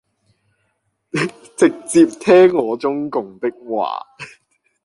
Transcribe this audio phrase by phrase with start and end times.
[1.55, 4.03] 直接聽我中共的話